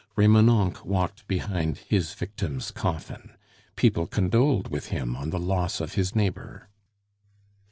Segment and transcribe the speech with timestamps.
[0.15, 3.35] Remonencq walked behind his victim's coffin.
[3.75, 6.67] People condoled with him on the loss of his neighbor.